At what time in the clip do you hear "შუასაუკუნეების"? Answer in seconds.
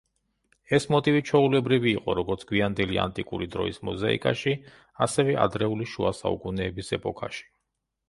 5.97-6.95